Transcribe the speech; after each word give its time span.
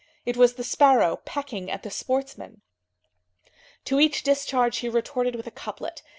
It 0.25 0.35
was 0.35 0.55
the 0.55 0.63
sparrow 0.63 1.17
pecking 1.25 1.69
at 1.69 1.83
the 1.83 1.91
sportsmen. 1.91 2.61
To 3.85 3.99
each 3.99 4.23
discharge 4.23 4.77
he 4.77 4.89
retorted 4.89 5.35
with 5.35 5.45
a 5.45 5.51
couplet. 5.51 6.01